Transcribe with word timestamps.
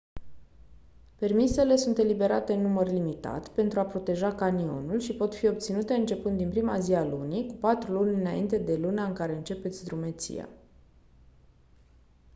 permisele 1.15 1.75
sunt 1.75 1.97
eliberate 1.97 2.53
în 2.53 2.61
număr 2.61 2.87
limitat 2.91 3.47
pentru 3.47 3.79
a 3.79 3.85
proteja 3.85 4.35
canionul 4.35 4.99
și 4.99 5.15
pot 5.15 5.35
fi 5.35 5.47
obținute 5.47 5.93
începând 5.93 6.37
din 6.37 6.49
prima 6.49 6.79
zi 6.79 6.93
a 6.93 7.03
lunii 7.05 7.47
cu 7.47 7.53
patru 7.53 7.91
luni 7.93 8.19
înainte 8.19 8.57
de 8.57 8.75
luna 8.75 9.05
în 9.05 9.13
care 9.13 9.35
începeți 9.35 9.85
drumeția 9.85 10.47